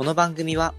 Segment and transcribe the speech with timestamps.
[0.00, 0.72] この番組は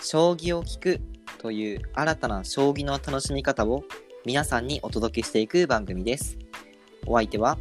[0.00, 1.00] 将棋を聞く
[1.38, 3.82] という新たな将棋の楽しみ方を
[4.24, 6.38] 皆さんにお届けしていく番組です。
[7.04, 7.58] お相手は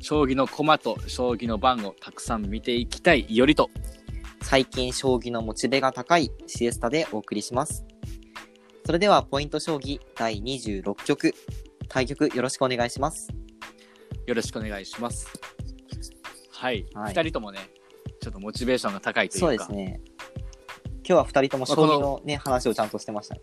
[0.00, 3.68] 将棋の駒と将棋の盤をたくさん見ていきたいいよりと
[4.40, 7.84] 最近将棋のモチベが高いシエスタでお送りします。
[8.86, 11.34] それではポイント将棋第26局
[11.90, 13.28] 対局よろしくお願いします。
[14.26, 15.28] よろしくお願いします。
[16.50, 17.58] はい、二、はい人ともね、
[18.22, 20.00] ちょっとモチベーションが高いというか、そうですね。
[20.98, 23.40] 今日は二人とも将棋のね、話をちゃんとしてましたね。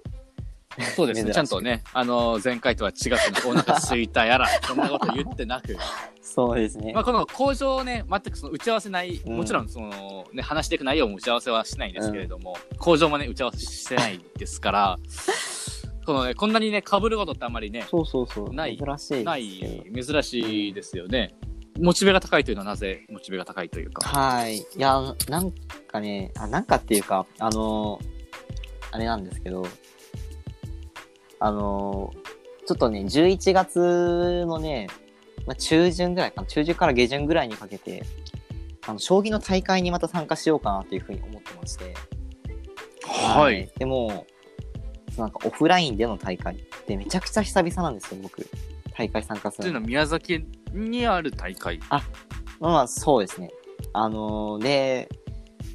[0.95, 5.75] そうですね、ちゃんとね、あの前回とは違って、お腹すいたやら、そんなこと言ってなく、
[6.21, 7.03] そうですねまあ、。
[7.03, 14.97] この工場をね、全くその打ち合わせない、うんもちろんその、ね、話していく内容も打ち合わせはしないんですけれども、工場もね、打ち合わせしてないですから、
[16.05, 18.53] このね、こんなにね、被ることってあんまりね、そうそうそう。
[18.53, 19.23] ない珍しい。
[19.25, 21.35] ない、珍しいですよね。
[21.79, 24.07] モチベが高いというのはなぜモチベが高いというか。
[24.07, 24.57] はい。
[24.57, 25.51] いや、なん
[25.87, 27.99] かね、あなんかっていうか、あの
[28.91, 29.65] あれなんですけど、
[31.39, 32.13] あの
[32.67, 34.87] ちょっとね、11月のね、
[35.47, 38.03] まあ、中旬ぐらいかな、中旬から下旬ぐらいにかけて、
[38.85, 41.95] あの、将棋の大会にまた参加しようかなっていうふうに思ってまして。
[43.05, 43.71] はい。。
[43.77, 44.27] でも、
[45.17, 48.47] なんかオフラインでの大会ってめちゃくちゃ久々なんですよ、僕。
[48.99, 51.79] 大会参加すいうのは宮崎にある大会。
[52.59, 53.49] まあまあ、そうですね。
[53.93, 55.07] あのーで、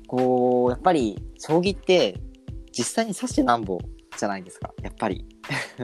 [0.06, 2.20] こう、やっぱり、将棋って、
[2.70, 3.78] 実際に指してなんぼ
[4.18, 5.24] じゃないですか、やっぱり。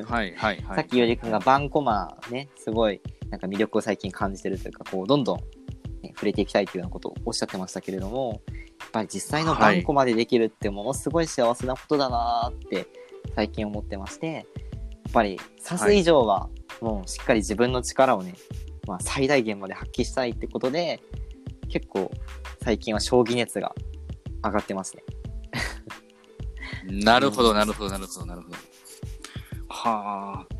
[0.07, 0.77] はいはいはい。
[0.77, 5.39] さっきよりくんがバンコマね、すごい、なんか魅力を最近感じてるというか、こう、どんどん、
[6.03, 12.87] ね、触れていきたいというようなことをおっしゃってましたけれども、やっぱり実際のバンコマでできるってものすごい幸せなことだなーって
[13.35, 16.49] 最近思ってまして、やっぱり指す以上は
[16.81, 18.34] もうしっかり自分の力をね、
[18.86, 21.00] まあ最大限まで発揮したいってことで、
[21.69, 22.11] 結構
[22.62, 23.75] 最近は将棋熱が
[24.42, 25.03] 上がってますね。
[27.05, 28.56] なるほどなるほどなるほどなるほど。
[29.69, 30.55] はあ。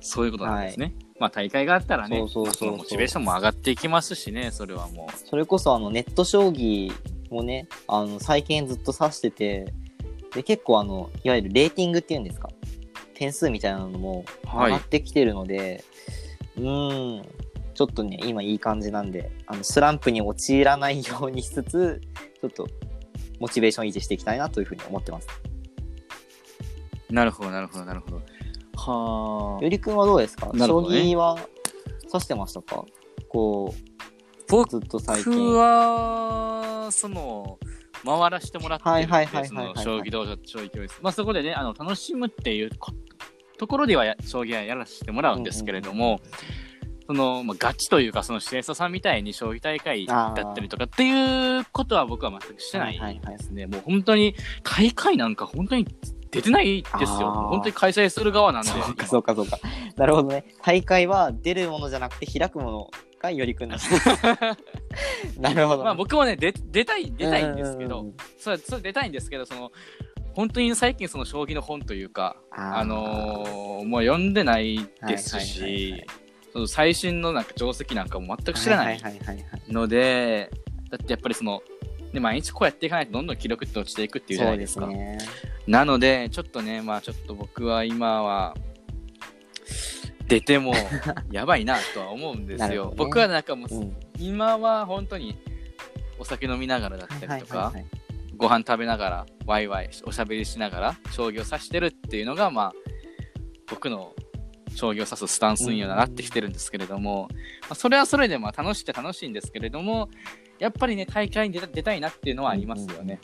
[0.00, 0.94] そういうことなんですね。
[1.18, 5.16] まあ大会があったらね、そうそうそうモチベーションも上がっていきますしね、それはもう。
[5.16, 6.92] それこそあのネット将棋
[7.30, 9.72] もね、あの最近ずっと指してて、
[10.34, 12.50] で結構あの、いわゆるレーティングっていうんですか、
[13.16, 15.82] 点数みたいなのもはい上がってきてるので、
[16.56, 17.28] うーん、
[17.74, 22.00] ちょっとね、今いい感じなんで、あのスランプに陥らないようにしつつ、
[22.40, 22.66] ちょっと
[23.40, 25.28] モチベーション維持していきたいなというふうに思ってます。
[27.10, 28.22] なるほどなるほどなるほど。
[28.76, 29.68] はあよ。
[29.68, 31.38] りくんはどうですか、ね棋は
[32.04, 32.84] 指してましたか？
[33.28, 33.80] こう、
[34.48, 35.32] 僕ずっと最近。
[35.54, 37.58] は、その、
[38.04, 40.98] 回らせてもらってるはいはいんで、そはいはいはいの将棋道場、将棋教室。
[41.02, 42.92] まあそこでね、あの、楽しむっていうこ
[43.58, 46.20] ところではや、将棋はやらせてもらうんですけれども、
[47.06, 53.66] その、まあ、ガチというか、その、シエストさんみたいに将棋大会だったりとかっていうことは僕は全くしてないはいはいはいですね。
[53.66, 54.34] もう本当に、
[54.64, 55.86] 大会なんか本当に
[56.30, 57.30] 出てないですよ。
[57.50, 58.70] 本当に開催する側なんで。
[58.70, 59.58] そうかそうかそうか。
[59.96, 60.44] なるほどね。
[60.62, 62.90] 大会は出るものじゃなくて開くもの
[63.20, 63.76] がよりくんだ。
[65.38, 65.84] なるほど。
[65.84, 69.70] まあ僕もね、出、出たい、出たいんですけどうんうんうん、それ、それ出たいんですけど、その、
[70.36, 76.04] 本当に最近その将棋の本というか、あのーもう読んでないですし
[76.66, 79.00] 最新のなんか定石なんかも全く知らない。
[79.68, 80.50] ので、
[80.90, 81.62] だってやっぱりその、
[82.12, 84.86] ね、毎日こうやっていかないとどんどん記録って落ちていくっていうじゃないですか。
[84.86, 85.18] すね。
[85.66, 88.54] なので、ちょっとね、まあちょっと僕は今は、
[90.28, 90.74] 出ても
[91.30, 92.90] やばいなとは思うんですよ。
[92.90, 93.96] ね僕はなんかもう、うん。
[94.18, 95.38] 今は本当に
[96.18, 97.72] お酒飲みながらだったりとか、
[98.36, 102.72] ご飯食べながらワイワイおしゃべりしながら将棋を指してるっていうのがまあ
[103.68, 104.12] 僕の
[104.74, 107.28] 将棋を指すスタンスにはなってきてるんですけれども、
[107.62, 110.10] まあ、それはそれでまあ楽しくて楽しいんですけれども
[110.58, 113.20] やっぱりね大会に出たいなっていうのはありますよね。。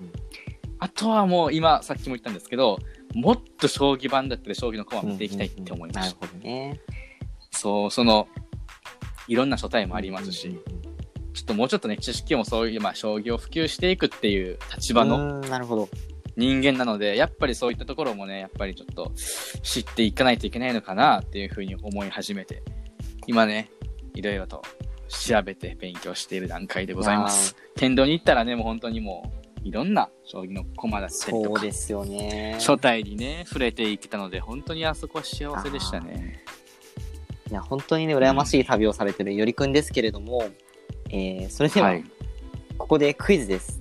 [0.78, 2.78] あとはもう今さっきも言ったんですけど
[3.14, 6.26] もっと将棋盤だったり将棋の駒を見ていきたいって思いまなるした。
[6.26, 6.80] ほどね。
[7.50, 8.26] そうその
[9.28, 10.91] いろんな書体もありますし、うんうんうん
[11.32, 15.88] ちょっともうちょっとね知識もそういうまあ将棋を普及していくっていう立場のなるほど。
[16.36, 19.12] 人間なので、やっぱりそういったところもね、やっぱりちょっと
[19.62, 22.62] 知っていかないといけないのかなっていうふうに思い始めて、
[23.26, 23.70] 今ね、
[24.14, 24.62] いろいろと
[25.08, 27.54] 調べて勉強している段階でございます。
[27.76, 29.30] 天童に行ったらね、もう本当にも
[29.64, 32.56] う、いろんな将棋の駒だったりとかそうで、すよね。
[32.58, 36.42] 書体にね、触れていけたので、本当にあそこは幸せでしたね。
[37.50, 40.48] いや、本当にね、羨ましい旅をされてるよりくんですけれども、
[41.12, 42.04] えー、それでは、はい。
[42.78, 43.80] ここでクイズです。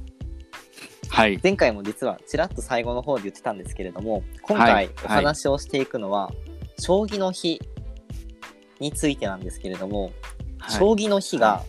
[1.10, 1.40] はい。
[1.42, 6.32] 前回も実はちらっと最後の方で言ってたんですけれども今回はいお話をしていくのは、
[6.80, 7.60] 将棋の日
[8.80, 10.12] についてなんですけれども、
[10.60, 11.64] はい将棋の日が、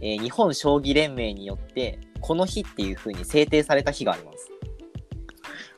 [0.00, 4.50] えー日本将棋連盟によってこの日っていう風に制定された日があります。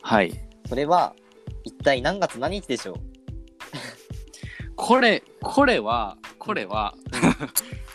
[0.03, 0.33] はい。
[0.69, 1.15] それは、
[1.63, 2.97] 一体何月何日でしょう？
[4.77, 6.95] これ、これは、これは、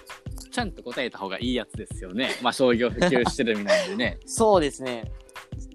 [0.51, 2.31] ちゃんと答えた方がいいやつですよね。
[2.41, 4.19] まあ、商業普及してる身なんでね。
[4.25, 5.11] そうですね。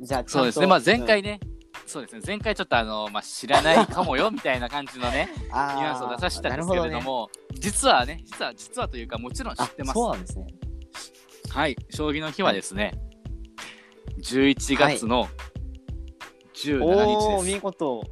[0.01, 0.67] じゃあ、そうですね。
[0.67, 1.41] まあ、前回ね、
[1.87, 2.23] そうですね。
[2.27, 9.95] 前回ちょっとあの、まあ、知らないかもよ、 みたいな感じのね、ニュアンスを出させたんですけれども、実はね、実は、実はというか、もちろん知ってます。
[9.95, 10.47] そうなんですね。
[11.51, 11.77] はい。
[11.91, 12.95] 将棋の日はですね、
[14.21, 15.29] 11月の
[16.55, 17.55] 17日です。
[17.55, 18.03] 見事。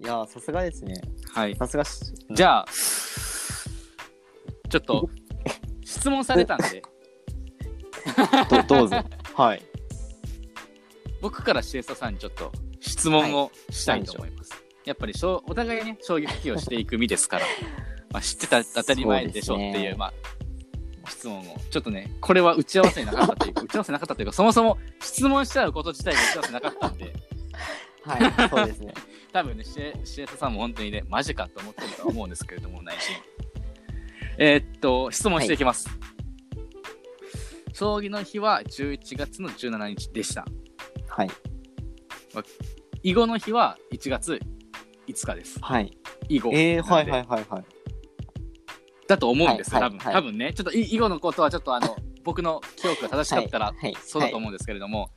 [0.00, 1.00] いやー、さすがですね。
[1.32, 1.54] はい。
[1.56, 2.00] さすがし、
[2.30, 2.66] じゃあ、
[4.68, 5.08] ちょっと、
[6.04, 6.82] 質問されたんで、
[8.50, 8.96] どどうぞ。
[9.32, 9.62] はい。
[11.22, 14.50] 僕からシエスタさんにちょっと質問をしたいと思います。
[14.84, 17.46] やっぱりしょうお互いね、将棋普及をしていく身ですから、
[18.12, 20.12] まあ、知ってたら当たり前でしょっていう、ねま
[21.04, 27.14] あ、質問を、ちょっとね、これは打ち合わせになかったというか、 打ち合わせなかったというか、そもそも質問しちゃうこと自体が打ち合わせなかったんで、
[28.02, 28.94] はい、そうですね。
[29.32, 33.16] 多分ね、シエシエスタさんも本当にね、マジかと思ってるとは思うんですけれども、内心。
[34.38, 35.88] えーっと、質問していきます。
[37.72, 40.44] 将棋の日は11月の17日でした。
[41.08, 41.30] はい。
[43.02, 44.40] 囲碁の日は1月
[45.06, 45.58] 5日です。
[45.60, 45.96] はい。
[46.28, 46.50] 囲碁。
[46.52, 47.64] えー、はいはいはいはい。
[49.06, 49.98] だと思うんですよ、多分。
[49.98, 50.52] はいはい多分ね。
[50.52, 55.10] ちょっとい囲碁のことはちょっとあの、僕の記憶が正しかったら、はいはいそうだと思うんですけれども、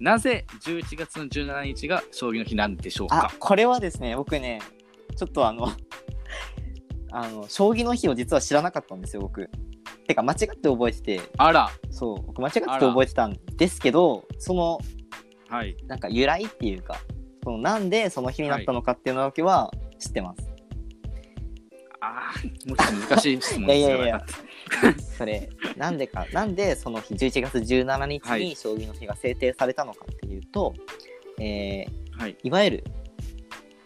[0.00, 4.60] なぜ11月の17日が将棋の日なんでしょうあか、これはですね、僕ね、
[5.16, 5.68] ちょっとあの、
[7.12, 9.48] あの、将棋の日を実は知らなかったんですよ、僕。
[10.06, 14.78] てか、間違って覚えてて、あら、そう、僕間違って覚えてたんですけど、その、
[15.48, 15.76] はい。
[15.86, 16.96] なんか由来っていうか、
[17.44, 20.50] そのなんでその日になったのかっていうのだけは知ってます。
[22.00, 23.88] ああ、もうちょっと難しい質問ですよ。
[23.88, 24.24] いやいやいや
[25.18, 30.74] それ、なんでか、なんでその日、11月17日はいに将棋の日が制定されたのかっていうと、
[31.38, 32.36] えーはい。
[32.42, 32.84] いわゆる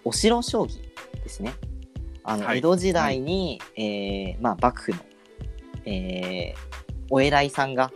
[0.04, 0.80] お城将棋
[1.22, 1.52] ですね。
[2.26, 4.98] あの、はい江戸時代に、えーまあ、幕府の、
[5.86, 6.76] えー
[7.08, 7.92] お偉いさんが、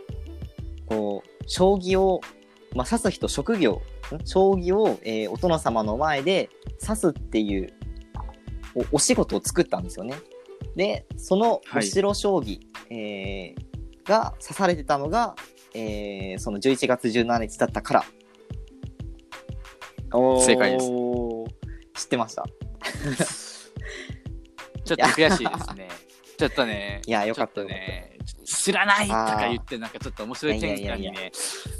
[0.85, 2.21] こう、将棋を、
[2.73, 3.81] まあ、指す人職業、
[4.15, 4.25] ん？
[4.25, 6.49] 将棋を、えーお殿様の前で
[6.81, 7.73] 指すっていう
[8.91, 10.15] おお仕事を作ったんですよね。
[10.77, 13.71] で、そのはいお城将棋、えー
[14.05, 15.35] が指されてたのが、
[15.75, 18.03] えーその11月17日だったから。
[20.39, 20.87] 正解です
[22.03, 22.45] 知ってました？
[24.95, 25.89] ちょっと悔しいですね。
[26.37, 31.13] ちょっとね、いや、よかったね、知らないとか言って、なんかちょっと面白い展開に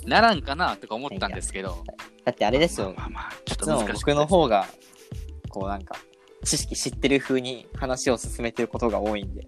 [0.06, 1.84] ならんかなとか思ったんですけど。
[1.86, 1.94] た。
[2.25, 2.94] だってあれですよ。
[2.96, 3.94] まあまあまあ、ちょっと難しい。
[3.94, 4.68] 僕の方が、
[5.50, 5.96] こうなんか、
[6.46, 9.48] 知識知ってる風に話を進めてることが多いんで、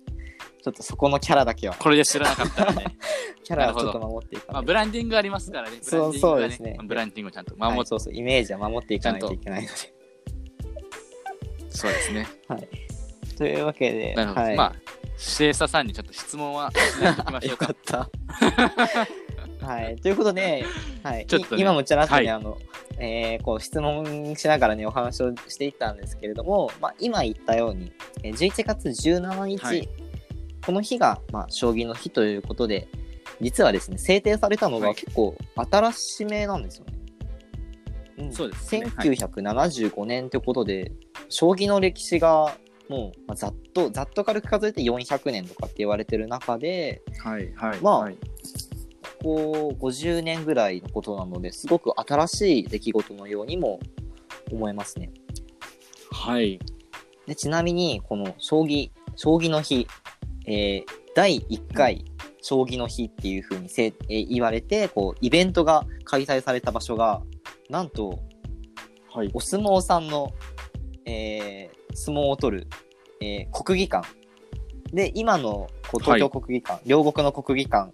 [0.63, 2.97] ちょっとそこのキャラだけは、これで知らなかったらね。
[3.43, 5.79] キャラはちょっと守っていかまあ、ないブランディングありますからね。
[5.81, 9.73] そうがそうですねまあブランディングをちゃんとと、守って、そうそう、イメージは守っていかないといけないので。
[11.69, 12.27] そうですね。
[13.37, 14.41] というわけで、なるほど。
[14.41, 14.55] はい。
[14.55, 14.73] まあ、
[15.17, 18.07] シエサさんにちょっと質問はしないときましょうかよか。
[18.07, 18.09] っ
[19.59, 19.65] た。
[19.65, 19.95] はい。
[19.97, 20.65] ということで、
[21.03, 21.25] はい。
[21.25, 22.57] ちょっとねい今もちらっとね、はいあの、
[22.99, 27.91] えーこう質問しながらね、お話をしていったんですけれども、まあ、今言ったように、
[28.23, 29.89] えー11月17日、はい
[30.65, 32.87] この日が、まあ、将棋の日ということで、
[33.41, 36.93] 実はですね、制定されたのはいが結構新しめなんですよね。
[38.17, 40.91] うんそうですねはい1975年ということで、
[41.29, 42.55] 将棋の歴史が
[43.27, 47.81] まあ、ざっと、ざっと軽く数えて400年とかって言われてる中で、はい、はい。
[47.81, 48.17] まあはい
[49.23, 53.79] ここ50年ぐらいのことなのですごく新しい出来事のようにも
[54.51, 55.11] 思えますね。
[56.11, 56.59] はい。
[57.25, 59.87] でちなみにこの将棋将棋の日、
[60.45, 62.03] えー第1回
[62.41, 67.21] 将棋の日っていう風にせ、えー言われてこうイベントが開催された場所が
[67.69, 68.19] なんと
[69.13, 69.31] はい。
[69.33, 70.33] お相撲さんの、
[71.05, 72.67] えー相撲を取る、
[73.23, 74.07] えー国技館。
[74.91, 77.91] で今のこう東京国技館、両国の国技館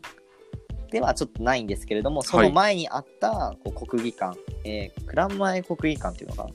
[0.92, 6.50] ではちょっとないんですけれどもその前にあったこう国技館、えー蔵前国技館っていうのかな？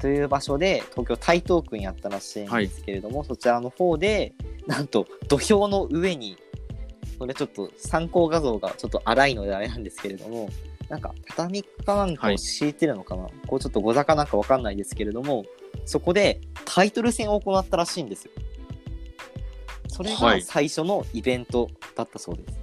[0.00, 4.34] という場所で東京台東区にあったらしいんですけれども、そちらの方で
[4.66, 6.36] なんと土俵の上に
[7.18, 10.50] これちょっと参考画像がちょっと荒いのであれなんですけれども
[10.88, 15.44] なんか畳かなんかを敷いてるのかな、こうちょっとござかなんかわかんないですけれども
[15.84, 18.30] そこでタイトル戦を行ったらしいんですよ。
[19.88, 20.42] それがはい。
[20.42, 22.58] 最初のイベントだったそうです、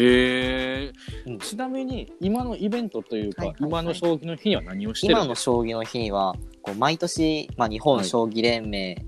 [0.00, 0.92] へえ、
[1.26, 1.38] うん。
[1.38, 3.70] ちなみに、今のイベントというか、はいはいはい。
[3.70, 9.04] 今の将棋の日には何をしてる今のんです将棋の日にはこう毎年、まあ、日本将棋連盟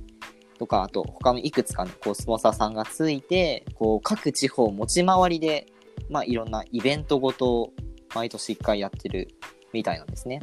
[0.59, 5.72] とか、あと他のいくつかのこうスポンサーさんがついてこう各地方持ち回りで
[6.13, 7.73] まあ、いろんなイベントごと
[8.15, 9.29] 毎年1回やってる
[9.73, 10.41] みたいなんですね。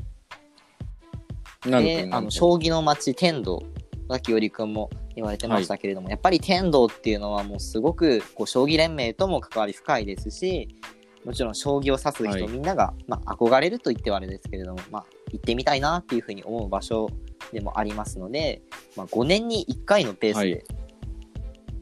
[1.65, 3.61] なで、あの、将棋の街、天童、
[4.09, 10.75] さっきよりくんも言われてましたけれども、やっぱり天童っていうのはもうすごく、こう、将棋連盟とも関わり深いですし、
[11.23, 12.47] もちろん将棋を指す人、はい。
[12.47, 17.09] みんなが、まあ、憧れると言ってはあれですけれども、まあ、行ってみたいなっていうふうに思う場所
[17.53, 18.63] でもありますので、
[18.95, 20.63] まあ、5年に1回のペースで、はい。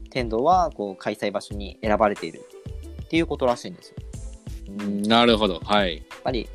[0.10, 2.42] 天童はこう開催場所に選ばれている
[3.08, 3.96] っていうことらしいんですよ。
[4.80, 5.62] うんなるほど。
[5.64, 5.96] はい。
[5.96, 6.50] やっぱり、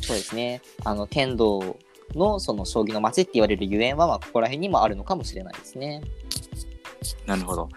[0.00, 0.60] そうですね。
[0.84, 1.78] あの、天童
[2.14, 6.02] のその将棋の街って言われるゆえんは、まあ、ここら辺にもあるのかもしれないですね。
[7.26, 7.68] なるほど。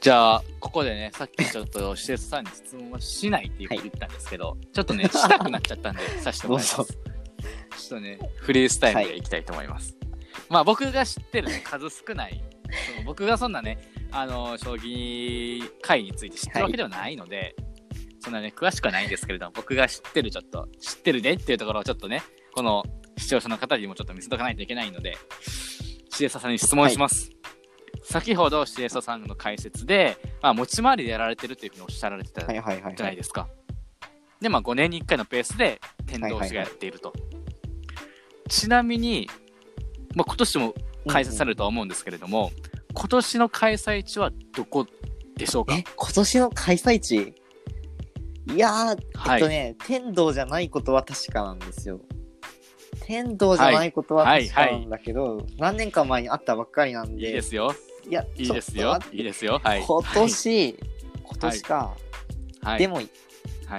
[0.00, 6.74] じゃあ、ここでね、さっきちょっと施設さんに質問はしないっていうふうに言ったんですけど、ちょっとね、したくなっちゃったんで、 させてもらいます。
[6.74, 6.90] ちょっ
[7.88, 9.94] とね、フリースタイルでいきたいと思います。
[10.48, 12.42] まあ、僕が知ってる、ね、数少ない、
[12.94, 13.78] その僕がそんなね、
[14.12, 17.54] あの、将棋界について知ってるわけではないので、
[18.20, 22.22] そんなね、詳しくはないんですけれども、僕が知ってる、ちょっと、知ってるねっていうところをちょっとね、
[22.54, 22.84] この
[23.16, 25.16] 視聴者の方にもちょっと見せとかないといけないので、
[26.10, 27.30] シエサさんに質問します。
[28.02, 32.94] 先ほどシエサさんの解説で、まあ、持ち回りでやられてるっていうふうにおっしゃられてたはいはいはい、はい。
[32.96, 33.48] じゃないですか。
[34.40, 37.12] で、まあ、5年に1回のペースで天童市がやっていると。
[38.48, 39.28] ちなみに、
[40.14, 40.74] まあ、今年も
[41.06, 42.50] 開催されるとは思うんですけれども、
[42.92, 44.86] 今年の開催地はどこ
[45.36, 45.74] でしょうか？
[45.74, 47.34] え、今年の開催地？
[48.54, 52.00] いやー、はいえっとね、天童じゃないことは確かなんですよ。
[53.02, 57.74] 天童じゃないことは確かなんだけど、何年か前にあったばっかりなんで、いいですよ。
[58.08, 59.60] いや、いいですよいいですよ。
[59.62, 59.82] はい。
[59.82, 60.78] 今年、
[61.22, 61.96] 今年か。
[62.62, 62.78] はい。
[62.78, 63.00] でも、は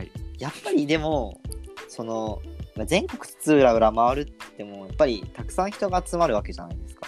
[0.02, 0.12] い。
[0.38, 1.42] やっぱりでも、
[1.88, 2.42] その、
[2.76, 4.26] まあ全国津々浦々回るっ
[4.56, 7.08] ても、やっぱりたくさん人が集まるわけじゃないですか。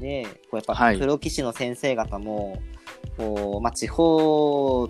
[0.00, 2.60] で、こうやっぱはいプロ棋士の先生方も、
[3.16, 4.88] こう、まあ、地方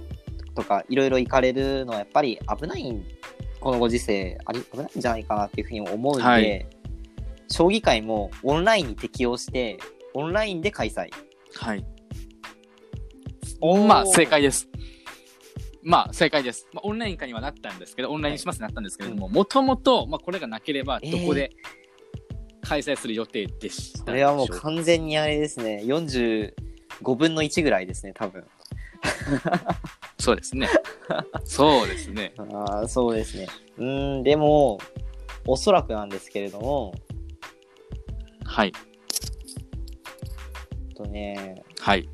[0.55, 3.02] とかいろいろ行かれるのはやっぱり危ない、
[3.61, 6.67] このご時世、あり危ないんじゃないかなっていうふうに思うんで、はい
[7.52, 9.76] 将棋界もオンラインに適用して、
[10.14, 11.11] オンラインで開催。
[11.57, 11.85] はい。
[13.88, 14.69] まあ、正解です。
[15.83, 16.69] まあ、正解です。
[16.73, 21.50] まあ、オンライン化にはなったんですけど、オンラインにしますになったんですけれども、もともと、まあ、これがなければ、どこで
[22.62, 28.47] 開催する予定でしたこれはもう完全にあれですね、45分の1ぐらいですね、多分。
[30.19, 30.69] そうですね。
[31.45, 32.35] そうですね。
[32.38, 33.47] ああ、そうですね。
[33.79, 34.79] うーん、でも、
[35.47, 36.95] おそらくなんですけれども、
[38.45, 38.73] はい。
[40.95, 42.09] とね、はい。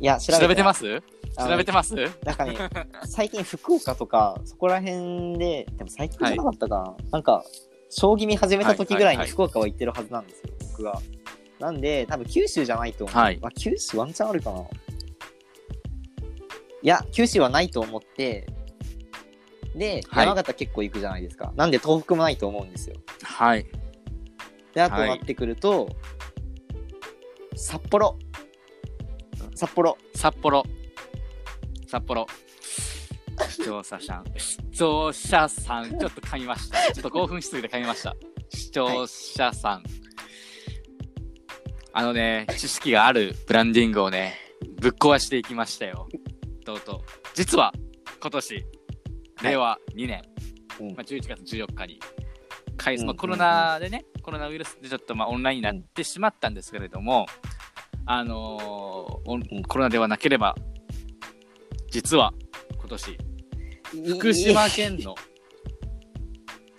[0.00, 0.80] いや、調べてます？
[0.80, 1.02] す
[1.48, 1.94] 調べてます？
[2.24, 2.56] なんかね、
[3.06, 6.96] 最近福岡とか、そこら辺で、でも最近じゃなかったかな。
[7.10, 7.44] なんか、
[7.96, 11.00] 将棋見始めた時ぐらいにはいはいはい福岡は行ってるはずなんですよ、僕が。
[11.60, 13.16] なんで、多分九州じゃないと思う。
[13.16, 14.64] はいあ、九州ワンチャンあるかない
[16.82, 18.46] や、九州はないと思って、
[19.76, 21.52] で、はい山形結構行くじゃないですか。
[21.54, 22.96] なんで東北もないと思うんですよ。
[23.22, 23.66] はい。
[24.74, 25.88] で、あとはいなってくると、
[27.54, 28.18] 札幌。
[29.54, 29.96] 札幌。
[30.16, 30.64] 札幌。
[31.86, 32.26] 札幌。
[33.48, 36.92] 視聴者さん、視聴者さん、ちょっと噛みました。
[36.92, 38.14] ちょっと興奮しすぎて噛みました。
[38.50, 39.82] 視聴者さん。
[41.92, 44.34] あのね、知識があるブランディングをね、
[44.80, 46.08] ぶっ壊していきましたよ。
[46.64, 47.00] とうとう。
[47.34, 47.72] 実は、
[48.20, 48.66] 今年、
[49.42, 50.22] 令和2年、
[50.80, 52.00] うんまあ、11月14日に、
[52.76, 57.26] 開うんまあ、コロナでね、コロナウイルスでちょっとまあオンラインになってしまったんですけれども、
[58.06, 60.54] あのーコロナではなければ、
[61.90, 62.32] 実は
[62.86, 63.18] 今年、
[64.18, 65.14] 福島県の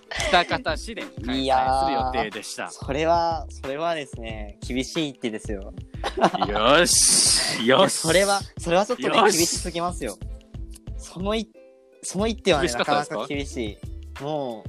[0.08, 2.70] 北方市で開催するー予定でした。
[2.70, 5.74] それは、それはですね、厳しい一手ですよ。
[6.48, 10.16] よしよしそれは、それはちょっとね、よし厳しすぎますよ。
[11.00, 11.50] そのい、
[12.04, 13.22] その一手はね、厳しなかなかったですか？
[13.22, 13.80] か厳し
[14.20, 14.24] い。
[14.24, 14.64] も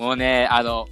[0.00, 0.86] もうね、あの、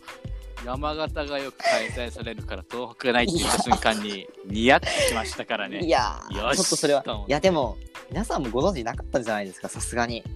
[0.64, 5.84] 山形がよく開催されるから東北がないって言った瞬間に、ニヤッとしましたからう、ね。
[5.84, 7.76] いやー、ちょっよしとそれはいやでも、
[8.10, 10.22] 皆さんもご存知なかったんじゃないですか、さすがに。
[10.22, 10.26] ち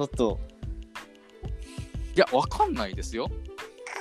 [0.00, 0.38] ょっと、
[2.16, 3.28] いや、わかんないですよ。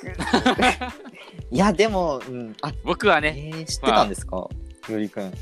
[1.51, 5.33] いや、でも、うん、あ、僕はえね、ー、知ってたんですか、よりくん。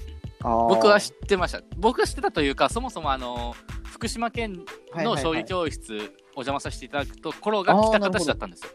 [0.43, 1.61] あー僕は知ってました。
[1.77, 3.55] 僕は知ってたというか、そもそもあの、
[3.85, 4.63] 福島県
[4.95, 5.93] の将棋教室
[6.35, 8.71] お邪魔させていただくところが北方市だったんですよ。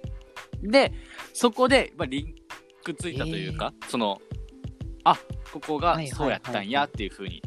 [0.62, 0.92] で、
[1.32, 2.34] そこで、まあ、リン
[2.84, 4.20] クついたというか、その、
[5.04, 5.16] あ、
[5.52, 7.42] ここがそうやったんやっていうふうに、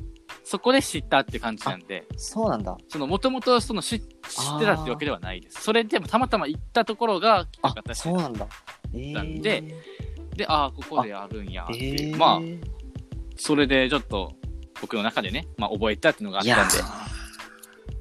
[0.47, 2.77] そこで知ったって感じなんで、そうなんだ。
[2.87, 5.63] その、もともとその知知ってたってわけではないです。
[5.63, 8.47] それでもたまたま行ったところが北あ方、市そうなんだ。
[8.93, 9.63] えー、なんで
[10.35, 12.15] で、ああ、ここでやるんやってえいう。
[12.15, 12.39] ー、まあ、
[13.35, 14.33] それでちょっと
[14.81, 16.73] 僕の中でね、まあ覚えたっていうのがあったんで、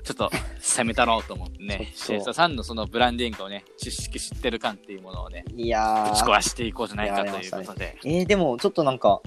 [0.03, 6.27] ちょっと攻めたろうと思ってね、シエスタさんのそのブランディングをね、知識知ってる感っていうものをね、いやぶちー。
[6.27, 7.97] 壊していこうじゃないかということで。
[8.05, 9.23] えー、でも、ちょっとなんか、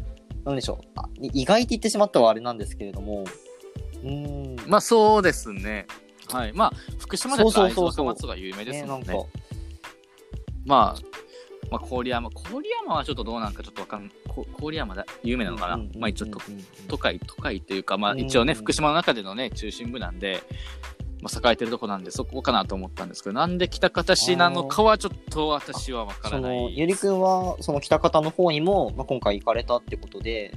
[0.48, 0.88] なんでしょう。
[0.96, 3.26] あ意外って言ってしまったはあれなんですけれども、
[4.04, 4.70] うーん。
[4.70, 5.88] まあそうですね。
[6.32, 6.54] はい。
[6.54, 9.14] まあ、福島だと会津若松が有名ですもんね。、
[10.66, 11.02] まあ、
[11.70, 12.30] まあ、郡山。
[12.30, 15.78] 郡山はちょっとどうなんかちょっとわかん、こ郡山だ、有名なのかな？
[15.98, 16.40] まあ、ちょっと
[16.88, 20.44] 都会、都会というか、まあうん一応ね、福島の中でのね、中心部なんで、
[21.22, 26.62] まあ、栄えてるとこなんで、そこかなと思ったんですけど、なんで北方市なのかはちょっと私はわからそない。
[26.64, 30.54] の、ゆりくんは、その北方の方にも、まあ、今回行かれたってことで、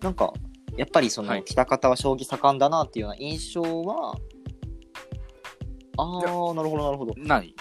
[0.00, 0.32] なんか、
[0.76, 4.14] やっぱりその、はい北方は将棋盛んだなっていうような印象は、
[5.98, 7.14] あいやー、なるほど、なるほど。
[7.18, 7.54] ない。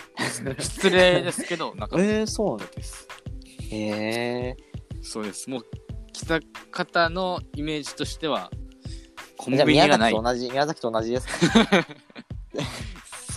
[0.60, 3.08] 失礼ですけど、 なんか、えー、そうなんです。
[3.72, 4.58] へえ
[5.02, 5.50] そうです。
[5.50, 5.66] もう、
[6.14, 6.40] 北
[6.72, 8.50] 方のイメージとしては、
[9.38, 10.30] コンじゃあ宮ビニがない崎と。
[10.34, 11.86] 同じ、宮崎と同じですか？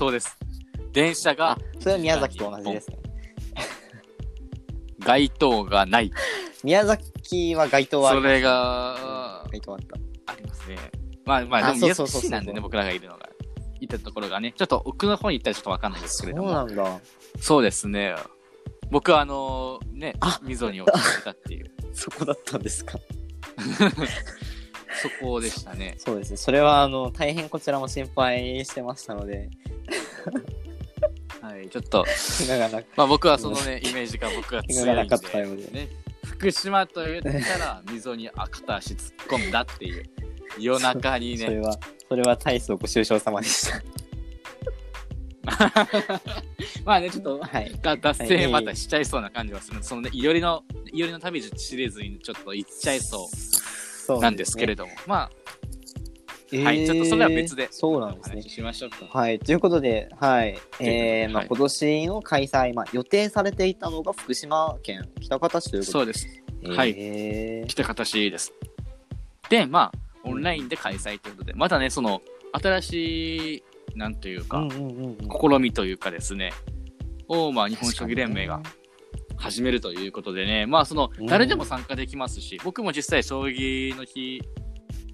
[0.02, 0.36] そうです。
[0.92, 2.98] 電車があ、それは宮崎と同じですね。
[4.98, 6.10] 街灯がない。
[6.64, 9.78] 宮崎は街灯はありますそれが、街灯あっ
[10.26, 10.32] た。
[10.32, 10.76] ありますね。
[11.24, 13.30] まあまあ、あでも宮崎市なんでね、僕らがいるのが。
[13.78, 16.48] いたところがね、ちょっと奥の方に行ったらちょっとわかんないですけれども。
[16.48, 17.00] そうなんだ。
[17.38, 18.16] そうですね。
[18.90, 22.98] 僕はあの、ねあ、溝に落ちてたっていう、 そこだったんですか。
[25.00, 25.94] そこでしたね。
[25.98, 26.36] そうですね。
[26.36, 29.48] それは、あの、大変こちらも心配してましたので、
[31.40, 32.04] はい、ちょっと、
[32.96, 35.88] まあ僕はそのね、イメージが僕が強いんで、ね、
[36.24, 40.04] 福島と言ったら溝に片足突っ込んだっていう、
[40.58, 43.82] 夜中にね、それは、それは大層ご愁傷様でした。
[46.84, 47.72] まあね、ちょっと、はい。
[47.82, 49.82] が脱線またしちゃいそうな感じはする。
[49.82, 53.51] そのね、いよりの、いよりの旅シリーズにちょっと行っちゃいそそう
[54.20, 58.50] なんですけれども、まどはいちょっとそれは別でそうなんですね話。
[58.50, 59.18] ししましょうか。
[59.18, 59.38] はい。
[59.38, 60.58] ということで、はい。
[60.80, 66.26] えー、まあ、はい今年の開催、まあ、予定されていたのが福島県北方市ということそうです。
[66.62, 66.76] で。
[66.76, 68.52] はいえー来た形です。
[69.48, 72.20] で、まあ、オンラインで開催ということで、またね、その、
[72.52, 73.62] 新しい、
[73.96, 76.52] なんというか、うんうんうんうん試みというかですね、
[77.28, 78.62] を、まあ、日本将棋連盟が
[79.42, 84.40] 始めるということでね、まあ、そのうん、誰でも参加できますし、僕も実際、将棋の日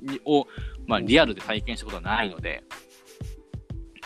[0.03, 0.47] にを、
[0.87, 2.63] まあ、リアルで体験したことはないので、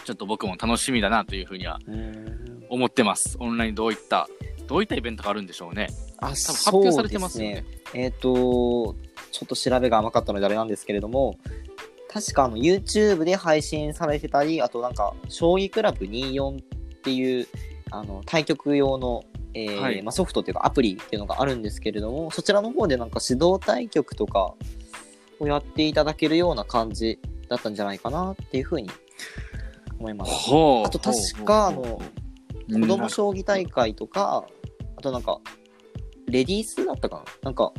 [0.04, 3.37] ちょっと僕も楽しみだなというふうにはうん思ってます。
[3.38, 4.28] オンラインどういった、
[4.66, 5.88] どういったイベントがあるんでしょうね。
[6.18, 7.56] あ、多分発表されてますよね。
[7.56, 8.96] そうですえっ、と、
[9.30, 11.38] ちょっと調べが甘かったのであれなんですけれども、
[12.08, 16.61] 確かあの YouTube で配信されてたり、あとなんか、将棋クラブ24っ
[17.02, 17.46] ていう、
[17.90, 19.24] あの、対局用の、
[19.55, 24.55] えーはいまあ、ソフトっていうかアプリっていうのがあるんですけれども、そちらの方でなんか指導対局とか
[25.41, 28.91] をやっていただけるような感じだったんじゃないかなっていうふうに
[29.99, 30.33] 思います。
[30.87, 32.01] あと確かあの
[32.71, 34.47] 子子供将棋大会とか、
[34.97, 35.41] あとなんか、
[36.27, 37.73] レディースだったかななんか、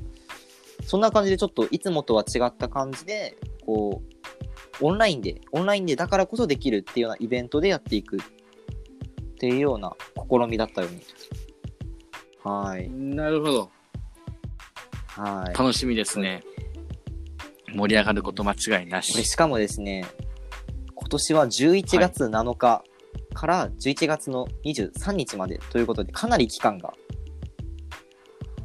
[0.85, 4.01] そんな感じでちょっといつもとは違った感じで、こ
[4.81, 8.19] う、オンラインで、オンラインでだからこそできるっていうようなイベントでやっていくっ
[9.39, 9.93] ていうような
[10.29, 11.01] 試みだったように。
[12.43, 12.89] はい。
[12.89, 13.71] なるほど。
[15.07, 15.57] はい。
[15.57, 16.43] 楽しみですね。
[17.73, 19.23] 盛り上がること間違いなし。
[19.23, 20.05] しかもですね、
[20.95, 22.83] 今年は11月7日
[23.33, 26.93] から11月の23日までということで、かなり期間が、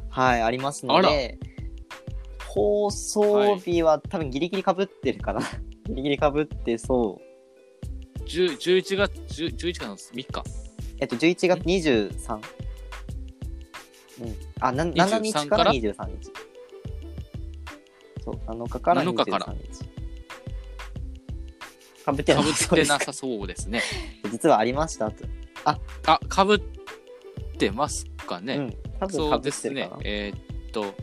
[0.09, 1.37] はい、ありますので、
[2.45, 5.41] 放送日は多分ギリギリ被ってるかな。
[5.87, 8.23] ギリギリ被ってそう。
[8.25, 10.43] 10 11月、10 11月の3日。
[10.99, 12.39] えっと、11月23。
[14.21, 14.35] うん。
[14.59, 15.63] あ、な7日23かから？
[15.65, 15.83] ら23
[16.19, 16.31] 日。
[18.23, 19.25] そう、7日から23 7日。
[19.25, 19.45] 日から
[22.05, 23.81] かぶってなさそうですかってなさそうですね。
[24.31, 25.25] 実はありましたと。
[25.65, 25.79] あ、
[26.27, 26.59] かぶっ
[27.57, 28.55] てますかね。
[28.55, 28.73] うん。
[28.99, 30.01] 多分そうかぶですねってるかな。。
[30.05, 30.93] えーっと、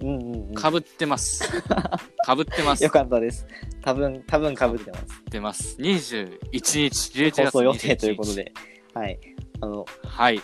[0.00, 0.54] うんうんうん。
[0.54, 1.48] かぶってます。
[2.24, 2.84] かぶってます。
[2.84, 3.46] よかったです。
[3.82, 5.04] 多分、多分かぶってます。
[5.20, 5.76] ってます。
[5.80, 6.88] 21日、
[7.24, 8.34] 11月放送予定21日ということ。
[8.34, 8.52] で。
[8.94, 9.18] はい。
[9.60, 10.40] あの、はい。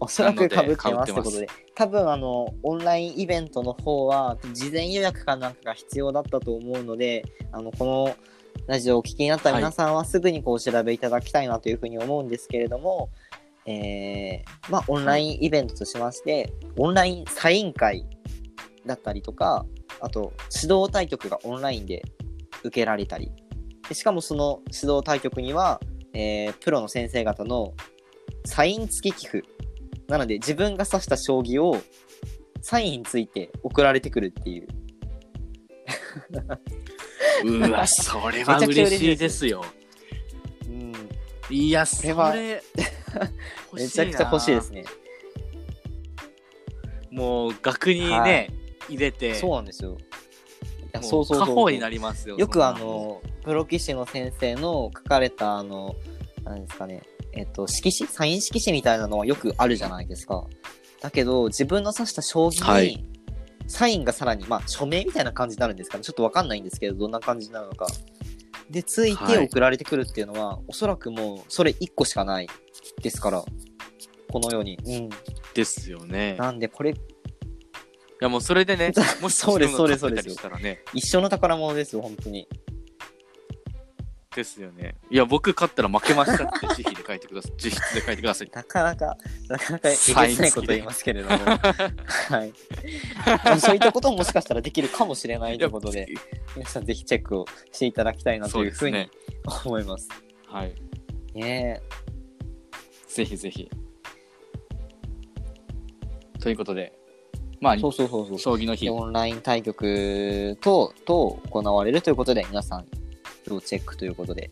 [0.00, 1.48] おそらくかぶってますってことで。
[1.74, 8.16] 多分あの、オンラインイベントの方は、事前予約かなんかが必要だったと思うので、あの、この
[8.66, 13.10] ラジオをお聞きになった皆さんはすぐにこうお調べいただきたいなというふうに思うんですけれども、
[13.66, 18.06] えー、まあ、オンラインイベントとしまして、オンラインサイン会
[18.86, 19.66] だったりとか、
[20.00, 20.32] あと、
[20.62, 22.02] 指導対局がオンラインで
[22.64, 23.30] 受けられたり、
[23.88, 25.80] でしかもその指導対局には、
[26.14, 27.74] えープロの先生方の
[28.44, 29.44] サイン付き寄付。
[30.10, 31.80] なので、自分が指した将棋を
[32.60, 34.68] サインついて送られてくるっていう。
[37.44, 39.64] うわ、それは嬉しいですよ。
[41.48, 42.60] いや、それれは欲
[43.74, 44.82] めちゃくちゃ欲しいですね。
[44.82, 44.88] ね。
[47.10, 48.50] もう、額にね、はい
[48.88, 49.96] 入れて、そうなんですよ。
[51.00, 52.36] そうそうそうになりますよ。
[52.36, 55.94] よくあの、プロ棋士の先生の書かれたあの、
[56.42, 58.10] なんですかね、えっと、色紙？
[58.10, 60.44] サイン色紙みたいなのはよくあるじゃないですか。
[61.00, 63.04] だけど、自分の指した将棋に、はい
[63.70, 66.02] サインがさらに、まあ、署名みたいな感じになるんですかね。
[66.02, 67.86] ちょっとわかんないんですけど、どんな感じになるのか。
[68.68, 72.48] で、ついてはい送られてくるっていうのは、おそらくもう、それ1個しかない
[73.00, 73.44] ですから、
[74.32, 74.76] このように。
[74.84, 75.08] うん。
[75.54, 76.34] ですよね。
[76.34, 76.94] なんで、これ、い
[78.20, 82.48] やもうそれでね、も しそうですそうです勝ってたりしたらね、一生の宝物ですよ、本当に。
[84.34, 84.94] ですよね。
[85.10, 87.52] いや、僕勝ったら負けましたって 自費で書いてください。
[87.52, 88.50] 自筆で書いてください。
[88.52, 89.16] なかなか、
[89.48, 91.36] なかなかえげつないこと言いますけれども。
[91.36, 92.52] はい。
[93.26, 96.06] まあそういったことももしかしたらできるかもしれないということで、
[96.54, 99.10] 皆さんぜひチェックをしていただきたいなというふうにね。
[99.64, 100.08] 思います。
[100.46, 100.74] はい。
[101.34, 101.82] ね
[103.08, 103.68] ぜひぜひ。
[106.38, 106.92] ということで、
[107.60, 108.38] まあえ。、そうそうそうそう。
[108.38, 112.86] 将棋の日で、オンライン対局と、と行われるということで、皆さん、
[113.52, 114.50] 要チェックということで。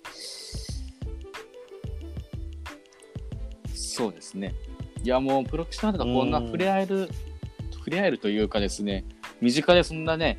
[3.75, 4.55] そうですね。
[5.03, 7.09] いや、もう、プロ棋士の方がこんなうん触れ合える、
[7.73, 9.05] 触れ合えるというかですね、
[9.41, 10.39] 身近でそんなね、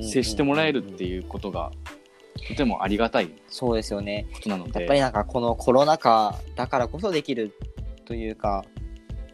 [0.00, 1.70] 接してもらえるっていうことが、
[2.48, 4.26] とてもありがたいそうですよね。
[4.34, 7.52] ことなので、やっぱりなんかこのコロナ禍だからこそできる
[8.04, 8.64] というか、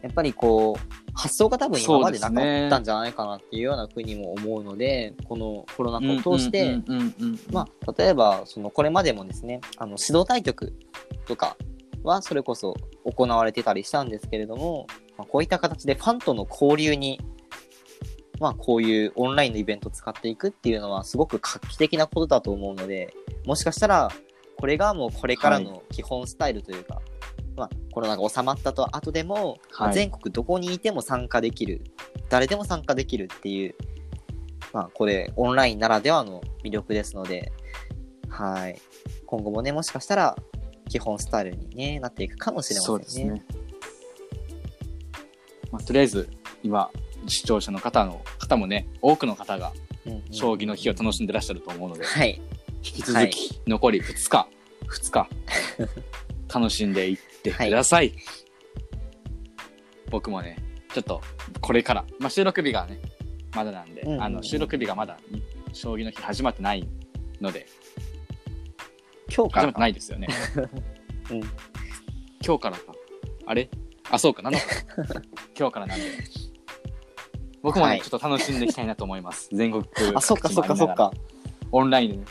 [0.01, 6.77] やっぱりこう、発想が多分今までなかったんじゃないかなっていうようなふうにも思うので、このコロナ禍を通して、
[7.51, 10.73] まあ、例えば、その、これまでもですね、あの、指導対局
[11.27, 11.55] とか
[12.03, 17.21] は、それこそ行われてたりしたんですけれども、まあ、こういった形でファンとの交流に、
[18.39, 23.13] まあ、こういうオンラインのイベントを使っていくっていうのは、すごく画期的なことだと思うので、
[23.45, 24.09] もしかしたら、
[24.57, 27.01] これがもうこれからの基本スタイルというか、
[27.55, 31.83] まあ、コロナが収まったと後でも、まあはい全国どこにいても参加できる、
[32.29, 33.75] 誰でも参加できるっていう、
[34.73, 37.51] まあ、これ、オンラインならではの魅力ですので、
[38.27, 38.81] はい。
[39.27, 40.35] 今後もね、もしかしたら、
[40.89, 42.95] 基本スタイルに、ね、なっていくかもしれませんね。
[42.95, 43.45] そうですね。
[45.71, 46.29] まあ、とりあえず、
[46.63, 46.89] 今、
[47.27, 49.71] 視聴者の方の方もね、多くの方が
[50.05, 52.41] うんうん将棋の日を楽しんでらっしゃると思うので、はい。
[52.77, 54.47] 引き続き残り2日、
[54.87, 55.29] 2日、
[56.53, 58.13] 楽しんでいってください。
[60.09, 60.57] 僕もね、
[60.93, 61.21] ちょっと、
[61.61, 62.99] これから、まあ、収録日がね、
[63.55, 65.17] まだなんで、うんうんうんあの、収録日がまだ、
[65.73, 66.87] 将棋の日始まってない
[67.41, 67.65] ので、
[69.35, 70.27] 今日から始まってないですよね。
[71.31, 71.41] うん
[72.45, 72.93] 今日からか。
[73.45, 73.69] あれ？
[74.11, 74.51] あ、そうかな。
[75.57, 76.05] 今日からなんで。
[77.61, 79.49] 僕もね、はいちょっと楽しんでいきたいなと思います。
[79.55, 80.93] 全国あ、そっかそっかそっ。
[80.93, 81.13] か。
[81.71, 82.25] オンラインでね。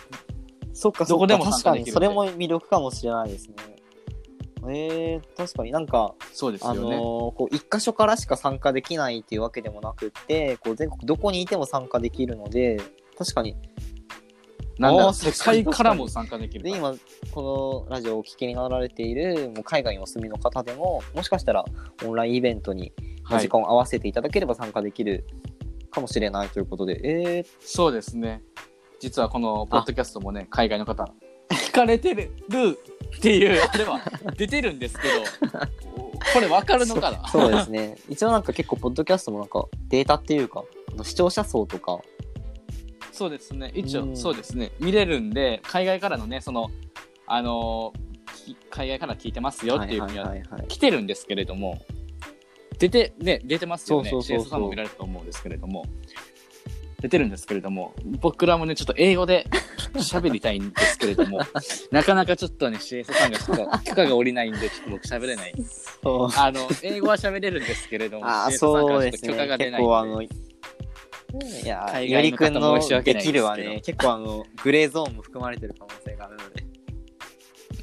[0.75, 1.19] そっかそっか。
[1.19, 3.57] どこでも確かに、参加できるんでそれも魅力かもしれないですね。
[4.69, 6.97] えー、確かになんか、そうですあのーよね。
[6.99, 12.81] こう、一箇所からしか参加できないっていうわけでもなくって、こう、全国どこにいても参加できるので、
[13.19, 13.57] 確かに。
[14.79, 16.71] なんだ世界からも参加できるで。
[16.71, 16.95] 今、
[17.33, 21.65] このラジオをお聞きになられている、もう海外にお住みの方でも、もしかしたら
[22.05, 22.93] オンラインイベントに
[23.29, 23.49] 時。
[23.49, 25.27] 間を合わせていただければ参加できる
[25.91, 28.43] かもしれないということで、えー、そうですね。
[28.99, 31.13] 実はこのポッドキャストもね、海外の方、
[31.51, 32.31] 聞かれてる
[33.17, 34.01] っていう、あれは
[34.37, 35.49] 出てるんですけど、
[36.35, 37.29] これわかるのかな？
[37.29, 37.97] そうですね。
[38.09, 40.65] 一応なんか結構、ポッドキャストもなんかデータっていうか、
[41.03, 42.01] 視聴者層とか、
[43.13, 43.71] そうですね。
[43.75, 44.73] 一応、うんそうですね。
[44.81, 46.71] 見れるんで、海外からのね、その、
[47.27, 47.93] あの
[48.71, 50.35] 海外から聞いてますよっていうふうには
[50.69, 51.81] 来てるんですけれども、
[52.79, 54.11] 出て、ね、出てますよね。
[54.11, 55.85] そうそうそうそう CS さんも見られると思うんですけれども、
[57.03, 59.45] 出てるんですけれども、僕らもね、ちょっと英語で
[59.95, 61.41] 喋りたいんですけれども、
[61.91, 65.55] なかなかちょっとね、CS さんがちょっと許可が下りないんで、ちょっと僕喋れない。
[66.01, 69.33] そうあの、英語は喋れるんですけれども、ああ、CS さんかそうらちょっとですね。
[69.33, 69.89] 許可が出ないんで。
[69.89, 70.29] 結構あの、い
[71.67, 76.63] や、海ゆりくんのできるはね、結構あの、グレーゾーンも含まれてる可能性があるので。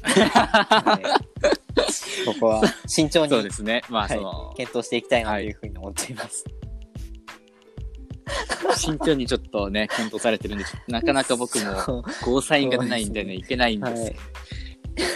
[0.00, 1.30] はい
[2.24, 3.82] ここは慎重にそうですね。
[3.90, 6.44] まあ、はいその、検討していきたいなというふうに思っています。
[8.76, 11.64] 慎重にちょっとね、検討されてるんで、なかなか僕も
[12.24, 14.16] ゴーサインが出ないんでね、いけないんですけ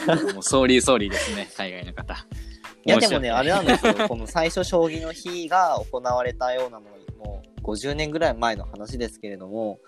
[0.06, 0.34] ど。
[0.34, 2.14] もうソーリーソーリーですね、海外の方。
[2.86, 3.94] いやでもね、あれはなんですよ。
[4.08, 6.86] この最初将棋の日が行われたようなも
[7.18, 9.80] の、もう50年ぐらい前の話ですけれども、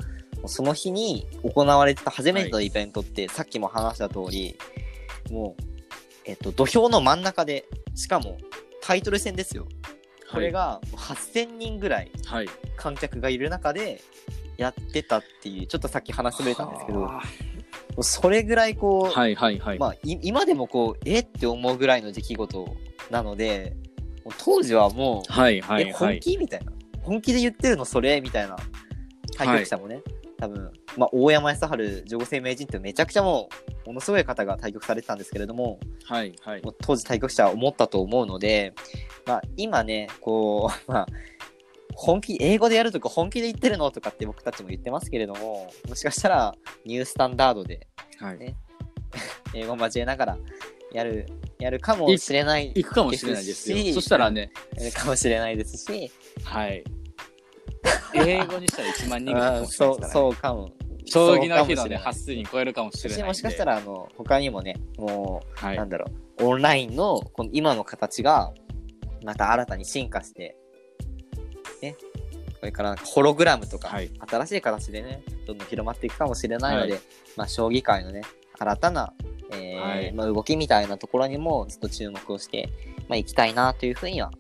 [0.47, 4.57] その日に行われてた初めてのイベントって、さっきも話した通り、
[5.31, 5.63] もう、
[6.25, 7.65] えっと、土俵の真ん中で、
[7.95, 8.39] しかも
[8.81, 9.67] タイトル戦ですよ。
[10.31, 12.49] これが8000人ぐらいはい。
[12.77, 14.03] 観客がいる中で
[14.57, 17.23] やってたっていう、ちょっとさっき話しれたんですけど、は
[18.01, 19.79] それぐらいこう、はいはいはい。
[19.79, 22.77] まあ、い今でもこう、えって思うぐらいの出来事
[23.11, 23.77] なので、
[24.39, 26.21] 当時はもう、はいはいえ、本はい。
[26.21, 26.37] 気？
[26.37, 26.73] みたいな。
[27.03, 28.21] 本気で言ってるのそれ？
[28.21, 28.57] みたいな
[29.37, 30.03] 対局者もね、
[30.39, 33.49] 多分、まあ、大山康晴女王生名人ってめちゃくちゃも
[33.85, 36.71] う、ものすごい方が対局されてたんですけれども、はいはいも。
[36.71, 38.75] う当時対局者は思ったと思うので、
[39.25, 41.07] まあ、今ね、こう、 まあ、
[41.95, 47.87] 本気、英語でやるとか本気で言ってるのとかって僕たちも言ってますけれども、もしかしたらニュースタンダードで
[48.19, 48.55] はいね
[49.55, 50.39] 英語交えながら
[50.93, 51.27] やる、
[51.59, 56.13] やるかもしれない、行くかもしれないですよそしたらね、やるかもしれないですし、
[56.45, 56.85] はい。
[58.15, 60.13] 英語にしたら1万人ぐらいかあもしれないそう、からね。
[60.13, 60.71] そうかも。
[61.07, 63.23] 将棋の日のね、発数に超えるかもしれない。
[63.25, 66.07] もしかしたら、あの、他にもね、もう、はいなんだろ
[66.41, 68.53] う、オンラインのこの今の形が、
[69.25, 70.57] また新たに進化して、
[71.81, 71.97] ね、
[72.61, 76.99] これからホログラムとか、はい新しい形でね、どんどん広まっていくかもしれないので、は
[77.37, 78.23] まあ、将棋界のね、
[78.59, 79.13] 新たな、
[79.53, 82.69] えーはいまあ、動きみたいなところにもずっと注目をして、
[83.09, 84.33] まあ、いきたいなというふうには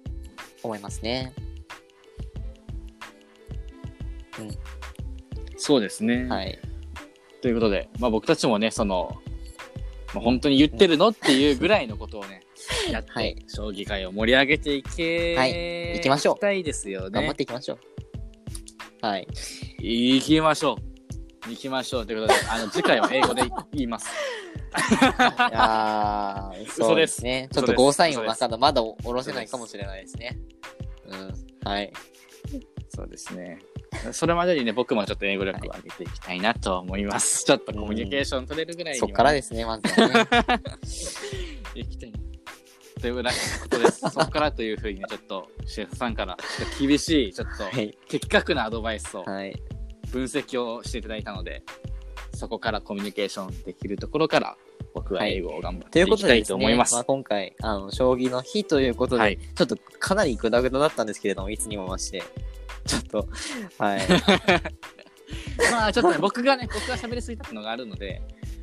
[0.62, 1.32] 思いますね。
[5.56, 6.24] そうですね。
[6.24, 6.58] はい。
[7.42, 9.16] ということで、まあ僕たちもね、その、
[10.14, 12.42] まあ、本当に言ってるのっていうぐらいのことをね、
[12.90, 17.34] やって、はい将棋界を盛り上げていけ、はい行きましょうたいですよね頑張っ。
[17.34, 19.06] ていきましょう。
[19.06, 19.26] はい。
[19.78, 20.78] 行きましょ
[21.46, 21.50] う。
[21.50, 22.06] 行きましょう。
[22.06, 24.08] ということで、あの、次回は英語で言います。
[24.76, 24.78] い
[25.52, 27.48] やーそうですね。
[27.52, 30.38] ちょっとゴーサインをまだまだ下ろせないかもしれないですね。
[31.06, 31.68] うん。
[31.68, 31.92] はい。
[32.88, 33.58] そうですね。
[34.12, 37.44] それまでにね、僕もちょっと英語力を上げていきたいなと思います。
[37.44, 40.14] ちょっとコミュニケーション取れるぐらいにはそっからですね、まずはね。
[41.74, 42.18] 行きたいな。
[43.00, 44.00] というぐらいのことです。
[44.00, 46.36] そこからというふうにね、ちょっと、シェフさんから、
[46.80, 47.96] 厳しい、ちょっと、はい。
[48.08, 49.54] 的確なアドバイスをはい。
[50.10, 51.62] 分析をしていただいたので、
[52.34, 54.56] そこからコミュニケーションできるところから、
[54.94, 56.96] 僕は英語を頑張っということていきたいでですね、と思います。
[56.96, 62.22] あ、今回、あの、将棋の日ということで、はいちょっとかなりグダグダだったんですけれども、いつにも増して、
[62.86, 63.28] ちょっと、
[63.78, 64.00] はい。
[65.70, 68.22] まあちょっとね、僕がね、僕が喋りすぎたのがあるので、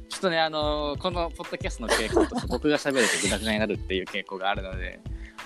[0.10, 5.00] ちょっとね、あのーこのポッドキャストの傾向として 僕が喋るとグダグダになるっていう傾向があるので、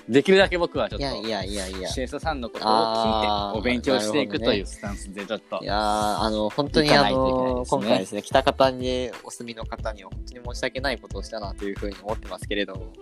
[0.09, 1.89] できるだけ僕はちょっと、いやいやいやいや。
[1.89, 12.93] シェイソさんのことを聞あーいて、お勉強していくというスタンスでちょっとい、やーあの、本当にあ行かないといけないの、ですね今回ですね、北方にお住みの方には本当に申し訳ないことをしたなというふうに思ってますけれども。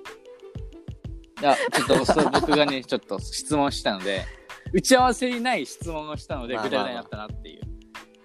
[1.42, 4.26] いや、ちょっとそう僕がね、ちょっと質問したので、
[4.76, 7.62] 打ち合わせにない質問をしたので、まあまあまあになったなっていう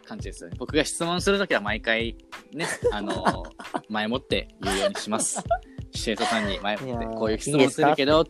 [0.05, 0.57] 感じですよね。
[0.59, 2.17] 僕が質問するときは毎回、
[2.53, 3.51] ね、 あのー
[3.89, 5.45] 前もって言うようにします。
[5.93, 8.25] シェイトさんに前もって、いやーこういう質問するけど、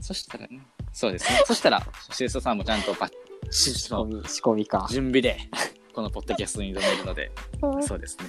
[0.00, 1.42] そしたらね、そうですね。
[1.46, 3.10] そしたら、シェイトさんもちゃんとバッ
[3.52, 4.88] チリと仕込み、仕込みか。
[4.90, 5.38] 準備で、
[5.94, 7.30] このポッドキャストに挑めるので、
[7.86, 8.26] そうですね。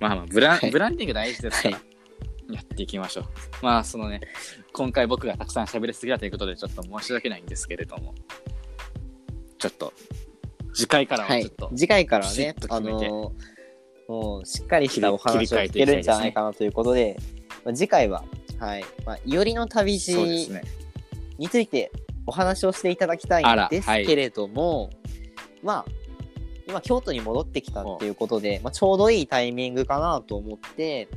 [0.00, 1.82] まあまあ、ブラン、はいブランディング大事ですから、は
[2.50, 3.24] やっていきましょう。
[3.62, 4.20] まあ、そのね、
[4.72, 8.14] 今回僕がたくさん喋りすぎたということで、ちょっと申し訳ないんですけれども、
[9.58, 9.92] ちょっと、
[10.72, 11.70] 次回からははいちょっと、。
[11.76, 13.58] 次回からはねあのー
[14.08, 17.18] もうしっかりしたお話を聞けるんじゃないかなということで、
[17.62, 18.24] まあ、次回は、
[18.58, 20.50] はい、まあ、いおりの旅路。
[21.38, 21.90] について
[22.26, 24.90] お話をしていただきたいんですけれども、
[25.62, 25.92] まあ、
[26.66, 31.08] 今京都に戻ってきたっていうことで、まあ、ちょうどいいタイミングかなと思って、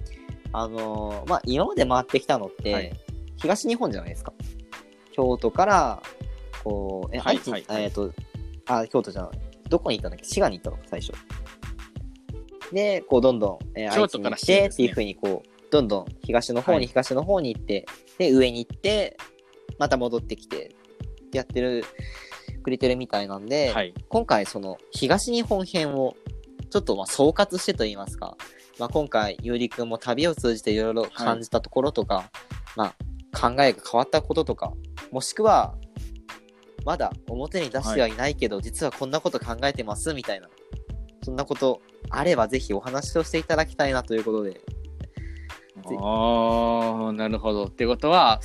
[0.54, 2.94] あのーまあ、今まで回ってきたのって、はい
[3.38, 4.34] 東日本じゃないですか。
[5.14, 6.04] 京都から、
[6.64, 8.12] こう、え、はい愛知、はいはいえっ、と、
[8.68, 9.32] あ、京都じゃない。
[9.68, 10.26] どこに行ったんだっけ？
[10.26, 11.12] 滋賀に行ったのか、最初。
[12.72, 17.88] で、こう、どんどん、えー京愛知に行っ都から滋賀ですねてっていうふうに、こう、どんどん東の方はいに東の方に行って、
[18.20, 19.18] で、上に行って、
[19.80, 20.76] また戻ってきて、
[21.34, 21.84] やってる、
[22.62, 23.96] くれてるみたいなんで、はい。
[24.08, 26.16] 今回その東日本編を
[26.70, 28.38] ちょっとまあ総括してと言いますか、
[28.82, 32.32] まあ、今回ゆうりくんも旅を通じていろいろ感じたところとか、
[32.76, 32.96] まあ
[33.40, 34.74] 考えが変わったこととか
[35.12, 35.76] もしくは
[36.84, 40.50] まだ表に出してはいないけど、実はこんなこと考えてますみたいな
[41.22, 44.54] そんなことあればぜひお話をしていただきたいなということで。
[44.54, 44.60] ぜ
[46.00, 47.66] ああ、なるほど。
[47.66, 48.40] ってことは、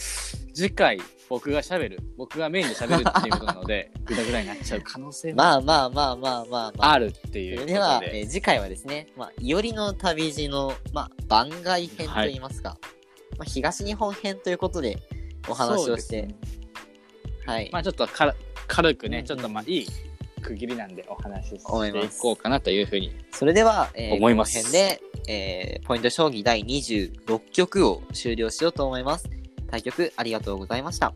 [0.55, 7.73] 次回、僕が喋る、僕がメインで喋るっていうことなので、 ぐだぐだになっちゃう可能性もまあまあまあまあまあまああるっていうことで。
[7.73, 12.79] それでは、えー次回はですね、まあ、いおりの旅路の、まあ、番外編といいますか、
[13.39, 14.99] まあ、東日本編ということで
[15.49, 16.29] お話をして、
[17.45, 18.35] はい、まあちょっとから
[18.67, 19.87] 軽くね、うんちょっとまあいい
[20.43, 23.13] 区切りなんでお話ししていこうかなというふうに。
[23.33, 29.29] それでは、えー思いますこの辺で、えーポイント将棋第26局を終了しようと思います。
[29.69, 31.15] 対局ありがとうございました。